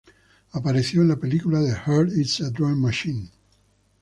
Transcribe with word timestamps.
Apareció 0.53 1.03
en 1.03 1.09
la 1.09 1.17
película 1.17 1.61
"The 1.63 1.75
Heart 1.75 2.09
is 2.13 2.41
a 2.41 2.49
Drum 2.49 2.81
Machine". 2.81 3.29